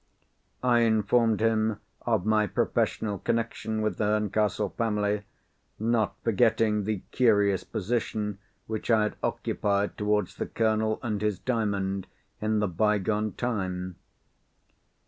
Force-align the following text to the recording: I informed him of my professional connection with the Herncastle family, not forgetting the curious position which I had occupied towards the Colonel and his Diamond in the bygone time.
I 0.63 0.79
informed 0.79 1.41
him 1.41 1.79
of 2.07 2.25
my 2.25 2.47
professional 2.47 3.19
connection 3.19 3.83
with 3.83 3.97
the 3.99 4.05
Herncastle 4.05 4.69
family, 4.75 5.25
not 5.77 6.15
forgetting 6.23 6.85
the 6.85 7.03
curious 7.11 7.63
position 7.63 8.39
which 8.65 8.89
I 8.89 9.03
had 9.03 9.15
occupied 9.21 9.99
towards 9.99 10.37
the 10.37 10.47
Colonel 10.47 10.99
and 11.03 11.21
his 11.21 11.37
Diamond 11.37 12.07
in 12.41 12.57
the 12.57 12.67
bygone 12.67 13.33
time. 13.33 13.97